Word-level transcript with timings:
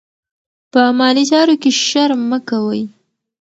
په 0.71 0.81
مالي 0.97 1.23
چارو 1.31 1.55
کې 1.61 1.71
شرم 1.85 2.21
مه 2.29 2.39
کوئ. 2.49 2.83